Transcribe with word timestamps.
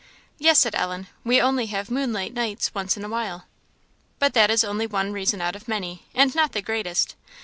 "Yes," 0.39 0.57
said 0.57 0.73
Ellen; 0.73 1.05
"we 1.23 1.39
only 1.39 1.67
have 1.67 1.91
moonlight 1.91 2.33
nights 2.33 2.73
once 2.73 2.97
in 2.97 3.05
a 3.05 3.07
while." 3.07 3.45
"But 4.17 4.33
that 4.33 4.49
is 4.49 4.63
only 4.63 4.87
one 4.87 5.11
reason 5.13 5.41
out 5.41 5.55
of 5.55 5.67
many, 5.67 6.07
and 6.15 6.33
not 6.33 6.53
the 6.53 6.61
greatest. 6.63 7.13